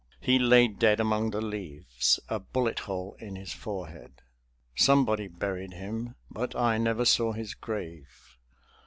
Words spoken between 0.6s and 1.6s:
dead among the